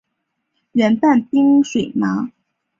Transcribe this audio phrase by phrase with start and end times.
[0.71, 2.31] 圆瓣冷水麻